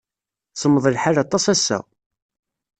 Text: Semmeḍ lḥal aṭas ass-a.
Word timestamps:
Semmeḍ 0.55 0.85
lḥal 0.95 1.17
aṭas 1.23 1.45
ass-a. 1.53 1.79